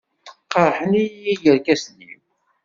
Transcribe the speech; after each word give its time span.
Qerḥen-iyi 0.51 1.33
yirkasen-iw. 1.43 2.21